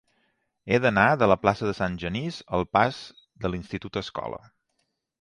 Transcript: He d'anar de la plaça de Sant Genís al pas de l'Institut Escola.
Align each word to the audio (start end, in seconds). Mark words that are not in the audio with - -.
He 0.75 0.79
d'anar 0.85 1.03
de 1.25 1.27
la 1.33 1.37
plaça 1.43 1.69
de 1.69 1.75
Sant 1.81 1.99
Genís 2.05 2.41
al 2.59 2.67
pas 2.79 3.05
de 3.45 3.55
l'Institut 3.55 4.05
Escola. 4.07 4.45